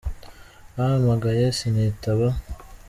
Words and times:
bampamagaye 0.75 1.45
sinitaba 1.57 2.27